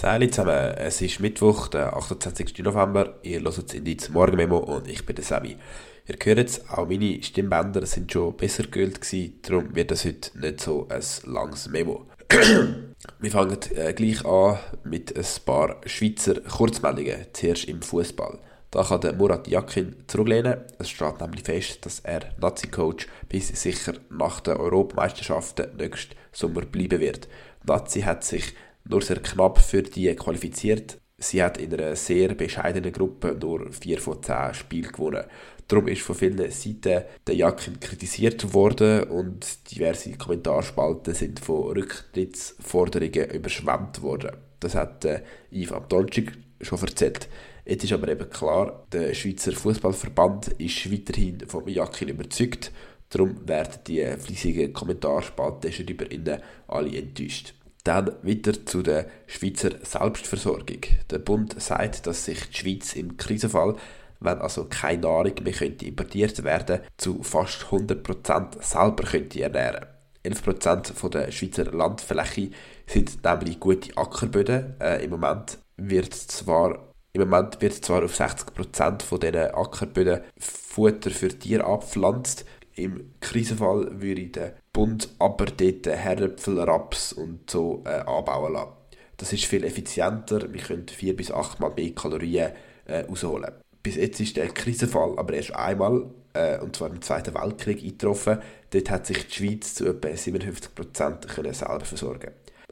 Salut 0.00 0.32
zusammen, 0.32 0.74
es 0.76 1.02
ist 1.02 1.18
Mittwoch, 1.18 1.66
der 1.66 1.96
28. 1.96 2.60
November. 2.60 3.18
Ihr 3.24 3.40
hört 3.40 3.58
das 3.58 3.74
Indiz 3.74 4.08
Morgenmemo 4.10 4.58
und 4.58 4.86
ich 4.86 5.04
bin 5.04 5.16
der 5.16 5.24
Sami. 5.24 5.56
Ihr 6.06 6.16
hört 6.22 6.48
es, 6.48 6.70
auch 6.70 6.86
meine 6.86 7.20
Stimmbänder 7.20 7.84
sind 7.84 8.12
schon 8.12 8.36
besser 8.36 8.62
geölt 8.62 9.00
gewesen, 9.00 9.40
darum 9.42 9.74
wird 9.74 9.90
das 9.90 10.04
heute 10.04 10.38
nicht 10.38 10.60
so 10.60 10.86
ein 10.88 11.02
langes 11.24 11.68
Memo. 11.68 12.06
Wir 13.18 13.30
fangen 13.32 13.58
äh, 13.74 13.92
gleich 13.92 14.24
an 14.24 14.60
mit 14.84 15.16
ein 15.18 15.44
paar 15.44 15.80
Schweizer 15.84 16.42
Kurzmeldungen, 16.42 17.26
zuerst 17.32 17.64
im 17.64 17.82
Fußball. 17.82 18.38
Da 18.70 18.84
kann 18.84 19.00
der 19.00 19.14
Murat 19.14 19.48
Yakin 19.48 19.96
zurücklehnen. 20.06 20.60
Es 20.78 20.90
steht 20.90 21.20
nämlich 21.20 21.42
fest, 21.42 21.84
dass 21.84 22.00
er 22.00 22.20
Nazi-Coach 22.40 23.08
bis 23.28 23.48
sicher 23.48 23.94
nach 24.10 24.38
den 24.38 24.58
Europameisterschaften 24.58 25.76
nächsten 25.76 26.14
Sommer 26.30 26.60
bleiben 26.60 27.00
wird. 27.00 27.26
Nazi 27.64 28.02
hat 28.02 28.22
sich 28.24 28.54
nur 28.88 29.02
sehr 29.02 29.20
knapp 29.20 29.58
für 29.58 29.82
die 29.82 30.14
qualifiziert. 30.14 30.98
Sie 31.18 31.42
hat 31.42 31.58
in 31.58 31.74
einer 31.74 31.96
sehr 31.96 32.34
bescheidenen 32.34 32.92
Gruppe 32.92 33.36
nur 33.40 33.72
4 33.72 33.98
von 33.98 34.22
10 34.22 34.54
Spielen 34.54 34.92
gewonnen. 34.92 35.24
Darum 35.66 35.88
ist 35.88 36.00
von 36.02 36.16
vielen 36.16 36.50
Seiten 36.50 37.04
der 37.26 37.34
Jakin 37.34 37.78
kritisiert 37.78 38.54
worden 38.54 39.02
und 39.04 39.70
diverse 39.70 40.12
Kommentarspalten 40.12 41.14
sind 41.14 41.40
von 41.40 41.72
Rücktrittsforderungen 41.72 43.30
überschwemmt 43.30 44.00
worden. 44.00 44.30
Das 44.60 44.74
hat 44.74 45.04
äh, 45.04 45.22
Yves 45.50 45.72
Abdolczyk 45.72 46.32
schon 46.62 46.80
erzählt. 46.80 47.28
Jetzt 47.66 47.84
ist 47.84 47.92
aber 47.92 48.08
eben 48.08 48.30
klar, 48.30 48.86
der 48.92 49.12
Schweizer 49.12 49.52
Fußballverband 49.52 50.48
ist 50.58 50.90
weiterhin 50.90 51.40
vom 51.46 51.68
Jakin 51.68 52.08
überzeugt. 52.08 52.72
Darum 53.10 53.46
werden 53.46 53.80
die 53.86 54.04
fleissigen 54.18 54.72
Kommentarspalten 54.72 55.70
schon 55.70 55.86
über 55.88 56.10
ihnen 56.10 56.40
alle 56.66 56.96
enttäuscht. 56.96 57.54
Dann 57.88 58.12
weiter 58.20 58.66
zu 58.66 58.82
der 58.82 59.06
Schweizer 59.26 59.70
Selbstversorgung. 59.82 60.80
Der 61.10 61.20
Bund 61.20 61.58
sagt, 61.58 62.06
dass 62.06 62.26
sich 62.26 62.50
die 62.50 62.56
Schweiz 62.58 62.92
im 62.92 63.16
Krisenfall, 63.16 63.76
wenn 64.20 64.36
also 64.40 64.66
keine 64.66 65.00
Nahrung 65.00 65.32
mehr 65.42 65.54
könnte 65.54 65.86
importiert 65.86 66.44
werden 66.44 66.80
zu 66.98 67.22
fast 67.22 67.62
100% 67.62 68.62
selber 68.62 69.04
könnte 69.04 69.40
ernähren 69.40 69.86
11% 70.22 71.08
der 71.08 71.30
Schweizer 71.30 71.64
Landfläche 71.72 72.50
sind 72.86 73.24
nämlich 73.24 73.58
gute 73.58 73.96
Ackerböden. 73.96 74.74
Äh, 74.80 75.04
Im 75.04 75.12
Moment 75.12 75.56
wird 75.78 76.12
zwar 76.12 76.88
im 77.14 77.22
Moment 77.22 77.62
wird 77.62 77.72
zwar 77.72 78.04
auf 78.04 78.20
60% 78.20 79.02
von 79.02 79.18
diesen 79.18 79.54
Ackerböden 79.54 80.20
Futter 80.38 81.10
für 81.10 81.30
Tiere 81.30 81.64
abgepflanzt, 81.64 82.44
im 82.78 83.12
Krisenfall 83.20 84.00
würde 84.00 84.26
der 84.26 84.54
Bund 84.72 85.08
aber 85.18 85.46
dort 85.46 85.86
Herdöpfel, 85.86 86.60
Raps 86.60 87.12
und 87.12 87.50
so 87.50 87.82
äh, 87.84 88.00
anbauen 88.00 88.52
lassen. 88.52 88.72
Das 89.16 89.32
ist 89.32 89.46
viel 89.46 89.64
effizienter, 89.64 90.52
wir 90.52 90.60
können 90.60 90.86
vier 90.86 91.16
bis 91.16 91.32
achtmal 91.32 91.72
mehr 91.74 91.90
Kalorien 91.90 92.52
äh, 92.86 93.00
rausholen. 93.00 93.52
Bis 93.82 93.96
jetzt 93.96 94.20
ist 94.20 94.36
der 94.36 94.48
Krisenfall 94.48 95.18
aber 95.18 95.34
erst 95.34 95.54
einmal, 95.54 96.06
äh, 96.34 96.58
und 96.60 96.76
zwar 96.76 96.90
im 96.90 97.02
Zweiten 97.02 97.34
Weltkrieg, 97.34 97.82
eingetroffen. 97.82 98.38
Dort 98.70 98.90
hat 98.90 99.06
sich 99.06 99.26
die 99.26 99.34
Schweiz 99.34 99.74
zu 99.74 99.86
etwa 99.86 100.08
57% 100.08 101.54
selber 101.54 101.84
versorgen 101.84 102.30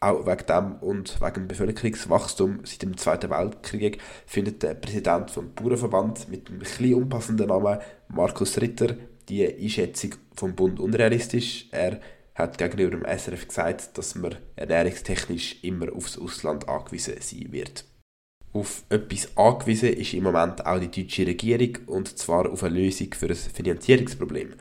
auch 0.00 0.26
wegen 0.26 0.46
dem 0.46 0.76
und 0.76 1.20
wegen 1.20 1.34
dem 1.34 1.48
Bevölkerungswachstum 1.48 2.60
seit 2.64 2.82
dem 2.82 2.96
Zweiten 2.96 3.30
Weltkrieg 3.30 3.98
findet 4.26 4.62
der 4.62 4.74
Präsident 4.74 5.30
vom 5.30 5.52
Bauernverband 5.54 6.28
mit 6.28 6.48
dem 6.48 6.60
etwas 6.60 6.80
unpassenden 6.80 7.48
Namen 7.48 7.78
Markus 8.08 8.60
Ritter 8.60 8.94
die 9.28 9.46
Einschätzung 9.46 10.14
vom 10.34 10.54
Bund 10.54 10.80
unrealistisch. 10.80 11.66
Er 11.70 12.00
hat 12.34 12.58
gegenüber 12.58 12.96
dem 12.96 13.04
SRF 13.04 13.48
gesagt, 13.48 13.98
dass 13.98 14.14
man 14.14 14.36
ernährungstechnisch 14.56 15.56
immer 15.62 15.92
aufs 15.92 16.18
Ausland 16.18 16.68
angewiesen 16.68 17.14
sein 17.20 17.52
wird. 17.52 17.84
Auf 18.52 18.84
etwas 18.88 19.36
angewiesen 19.36 19.92
ist 19.92 20.14
im 20.14 20.24
Moment 20.24 20.64
auch 20.64 20.80
die 20.80 20.90
deutsche 20.90 21.26
Regierung 21.26 21.78
und 21.86 22.16
zwar 22.16 22.50
auf 22.50 22.62
eine 22.62 22.78
Lösung 22.78 23.12
für 23.12 23.28
ein 23.28 23.34
Finanzierungsproblem. 23.34 24.54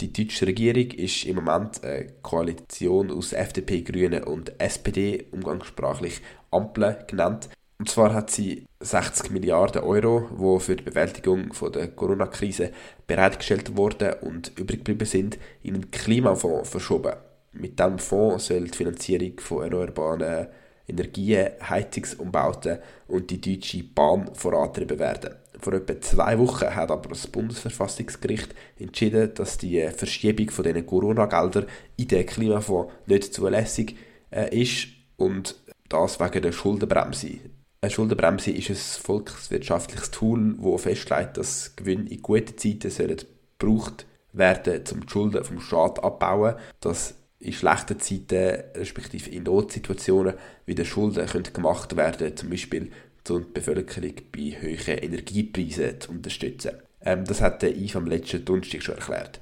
Die 0.00 0.12
deutsche 0.12 0.46
Regierung 0.46 0.90
ist 0.92 1.24
im 1.24 1.36
Moment 1.36 1.82
eine 1.84 2.06
Koalition 2.22 3.10
aus 3.10 3.32
FDP, 3.32 3.82
Grünen 3.82 4.24
und 4.24 4.60
SPD, 4.60 5.26
umgangssprachlich 5.32 6.20
Ampel 6.50 7.04
genannt. 7.06 7.48
Und 7.78 7.88
zwar 7.88 8.12
hat 8.14 8.30
sie 8.30 8.64
60 8.80 9.30
Milliarden 9.30 9.82
Euro, 9.82 10.28
die 10.30 10.64
für 10.64 10.76
die 10.76 10.84
Bewältigung 10.84 11.50
der 11.74 11.88
Corona-Krise 11.88 12.70
bereitgestellt 13.06 13.76
wurden 13.76 14.14
und 14.20 14.52
übrig 14.56 14.84
geblieben 14.84 15.06
sind, 15.06 15.38
in 15.62 15.74
einen 15.74 15.90
Klimafonds 15.90 16.70
verschoben. 16.70 17.14
Mit 17.52 17.78
diesem 17.78 17.98
Fonds 17.98 18.46
soll 18.46 18.64
die 18.64 18.76
Finanzierung 18.76 19.40
von 19.40 19.64
erneuerbaren 19.64 20.48
Energien, 20.86 21.50
Heizungsumbauten 21.68 22.78
und 23.08 23.30
die 23.30 23.40
Deutsche 23.40 23.82
Bahn 23.82 24.30
vorantrieben 24.34 24.98
werden. 24.98 25.34
Vor 25.60 25.72
etwa 25.72 26.00
zwei 26.00 26.38
Wochen 26.38 26.74
hat 26.74 26.90
aber 26.90 27.08
das 27.10 27.26
Bundesverfassungsgericht 27.26 28.54
entschieden, 28.78 29.34
dass 29.34 29.58
die 29.58 29.88
Verschiebung 29.88 30.50
von 30.50 30.64
diesen 30.64 30.86
Corona-Geldern 30.86 31.66
in 31.96 32.08
den 32.08 32.24
Klimafonds 32.24 32.92
nicht 33.06 33.34
zulässig 33.34 33.96
äh, 34.30 34.56
ist 34.56 34.88
und 35.16 35.56
das 35.88 36.20
wegen 36.20 36.42
der 36.42 36.52
Schuldenbremse. 36.52 37.38
Eine 37.80 37.90
Schuldenbremse 37.92 38.50
ist 38.50 38.70
ein 38.70 38.76
volkswirtschaftliches 38.76 40.10
Tool, 40.10 40.56
das 40.60 40.82
festlegt, 40.82 41.36
dass 41.36 41.76
Gewinne 41.76 42.10
in 42.10 42.22
guten 42.22 42.58
Zeiten 42.58 42.90
sollen 42.90 43.18
gebraucht 43.58 44.04
werden, 44.32 44.82
um 44.92 45.06
die 45.06 45.08
Schulden 45.08 45.44
vom 45.44 45.60
Staat 45.60 46.02
abzubauen. 46.02 46.56
Dass 46.80 47.14
in 47.38 47.52
schlechten 47.52 48.00
Zeiten, 48.00 48.64
respektive 48.74 49.30
in 49.30 49.44
Notsituationen, 49.44 50.34
wieder 50.66 50.84
Schulden 50.84 51.52
gemacht 51.52 51.96
werden 51.96 52.36
zum 52.36 52.50
Beispiel 52.50 52.90
um 53.28 53.44
die 53.44 53.52
Bevölkerung 53.52 54.14
bei 54.32 54.56
hohen 54.60 54.98
Energiepreisen 54.98 56.00
zu 56.00 56.10
unterstützen. 56.10 56.72
Ähm, 57.02 57.24
das 57.24 57.40
hat 57.42 57.62
der 57.62 57.76
Yves 57.76 57.94
am 57.94 58.06
letzten 58.06 58.44
Donnerstag 58.44 58.82
schon 58.82 58.94
erklärt. 58.96 59.40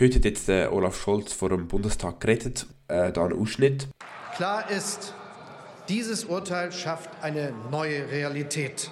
Heute 0.00 0.16
hat 0.16 0.24
jetzt 0.24 0.48
der 0.48 0.72
Olaf 0.72 1.00
Scholz 1.00 1.32
vor 1.32 1.50
dem 1.50 1.68
Bundestag 1.68 2.18
geredet. 2.20 2.66
Äh, 2.88 3.12
da 3.12 3.26
ein 3.26 3.32
Ausschnitt. 3.32 3.88
Klar 4.34 4.70
ist, 4.70 5.14
dieses 5.88 6.24
Urteil 6.24 6.72
schafft 6.72 7.10
eine 7.22 7.52
neue 7.70 8.10
Realität. 8.10 8.90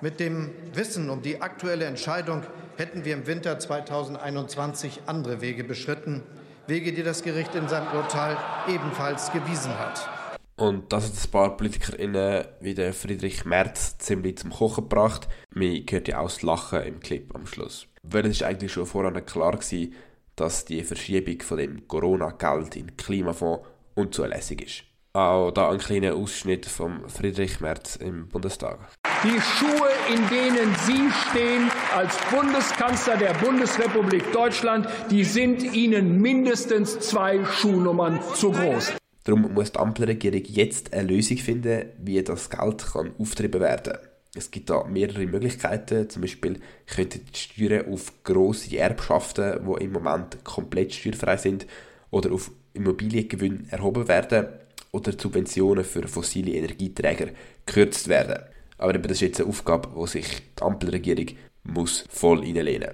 Mit 0.00 0.20
dem 0.20 0.50
Wissen 0.74 1.10
um 1.10 1.22
die 1.22 1.42
aktuelle 1.42 1.84
Entscheidung 1.86 2.42
hätten 2.76 3.04
wir 3.04 3.14
im 3.14 3.26
Winter 3.26 3.58
2021 3.58 5.00
andere 5.06 5.40
Wege 5.40 5.64
beschritten, 5.64 6.22
Wege, 6.68 6.92
die 6.92 7.02
das 7.02 7.22
Gericht 7.22 7.54
in 7.54 7.68
seinem 7.68 7.88
Urteil 7.96 8.36
ebenfalls 8.68 9.32
gewiesen 9.32 9.76
hat. 9.78 10.08
Und 10.56 10.92
das 10.92 11.06
hat 11.06 11.12
ein 11.12 11.30
paar 11.30 11.56
PolitikerInnen 11.56 12.44
wie 12.60 12.74
der 12.74 12.92
Friedrich 12.92 13.44
Merz 13.44 13.96
ziemlich 13.98 14.38
zum 14.38 14.50
Kochen 14.50 14.88
gebracht. 14.88 15.28
Man 15.54 15.84
hört 15.88 16.08
ja 16.08 16.18
auch 16.18 16.24
das 16.24 16.42
Lachen 16.42 16.82
im 16.82 17.00
Clip 17.00 17.34
am 17.34 17.46
Schluss. 17.46 17.86
Weil 18.02 18.26
es 18.26 18.36
ist 18.36 18.42
eigentlich 18.42 18.72
schon 18.72 18.86
vorher 18.86 19.20
klar 19.22 19.52
gewesen, 19.52 19.94
dass 20.36 20.64
die 20.64 20.82
Verschiebung 20.84 21.40
von 21.42 21.58
dem 21.58 21.88
Corona-Geld 21.88 22.76
in 22.76 22.88
den 22.88 22.96
Klimafonds 22.96 23.66
unzulässig 23.94 24.62
ist. 24.62 24.84
Auch 25.18 25.50
da 25.50 25.68
ein 25.70 25.78
kleiner 25.78 26.14
Ausschnitt 26.14 26.64
von 26.64 27.08
Friedrich 27.08 27.58
Merz 27.58 27.96
im 27.96 28.28
Bundestag. 28.28 28.78
Die 29.24 29.40
Schuhe, 29.40 29.90
in 30.14 30.28
denen 30.28 30.72
Sie 30.86 31.10
stehen 31.28 31.68
als 31.92 32.16
Bundeskanzler 32.30 33.16
der 33.16 33.34
Bundesrepublik 33.34 34.32
Deutschland, 34.32 34.86
die 35.10 35.24
sind 35.24 35.74
Ihnen 35.74 36.20
mindestens 36.20 37.00
zwei 37.00 37.44
Schuhnummern 37.44 38.20
zu 38.36 38.52
groß. 38.52 38.92
Darum 39.24 39.52
muss 39.54 39.72
die 39.72 39.80
Ampelregierung 39.80 40.44
jetzt 40.44 40.92
eine 40.92 41.08
Lösung 41.08 41.38
finden, 41.38 41.86
wie 42.00 42.22
das 42.22 42.48
Geld 42.48 42.86
kann 42.92 43.10
auftrieben 43.18 43.60
werden 43.60 43.94
kann. 43.94 44.08
Es 44.36 44.52
gibt 44.52 44.70
da 44.70 44.84
mehrere 44.84 45.26
Möglichkeiten. 45.26 46.08
Zum 46.08 46.22
Beispiel 46.22 46.60
könnten 46.86 47.24
die 47.24 47.36
Steuern 47.36 47.92
auf 47.92 48.22
grosse 48.22 48.78
Erbschaften, 48.78 49.66
die 49.66 49.84
im 49.84 49.90
Moment 49.90 50.44
komplett 50.44 50.94
steuerfrei 50.94 51.38
sind, 51.38 51.66
oder 52.10 52.30
auf 52.30 52.52
Immobiliengewinn 52.72 53.66
erhoben 53.68 54.06
werden 54.06 54.46
oder 54.92 55.12
Subventionen 55.12 55.84
für 55.84 56.06
fossile 56.08 56.52
Energieträger 56.52 57.28
gekürzt 57.66 58.08
werden. 58.08 58.42
Aber 58.78 58.92
das 58.94 59.12
ist 59.12 59.20
jetzt 59.20 59.40
eine 59.40 59.48
Aufgabe, 59.48 59.88
wo 59.94 60.06
sich 60.06 60.26
die 60.58 60.62
Ampelregierung 60.62 61.26
muss 61.64 62.04
voll 62.08 62.40
reinlehnen 62.40 62.90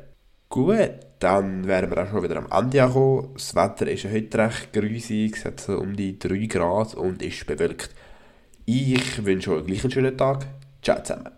Gut, 0.48 0.90
dann 1.18 1.66
wären 1.66 1.90
wir 1.90 2.04
auch 2.04 2.10
schon 2.10 2.22
wieder 2.22 2.36
am 2.36 2.44
Ende 2.50 2.82
angekommen. 2.82 3.30
Das 3.34 3.54
Wetter 3.56 3.90
ist 3.90 4.04
heute 4.04 4.38
recht 4.38 4.72
grüßig, 4.72 5.34
es 5.36 5.44
hat 5.44 5.60
so 5.60 5.78
um 5.78 5.96
die 5.96 6.18
3 6.18 6.46
Grad 6.46 6.94
und 6.94 7.22
ist 7.22 7.46
bewölkt. 7.46 7.90
Ich 8.64 9.24
wünsche 9.24 9.52
euch 9.52 9.66
gleich 9.66 9.82
einen 9.82 9.90
schönen 9.90 10.16
Tag. 10.16 10.46
Ciao 10.80 11.02
zusammen. 11.02 11.34